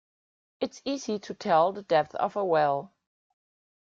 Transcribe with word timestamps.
It's 0.59 0.81
easy 0.83 1.19
to 1.19 1.35
tell 1.35 1.71
the 1.71 1.83
depth 1.83 2.15
of 2.15 2.35
a 2.35 2.43
well. 2.43 2.91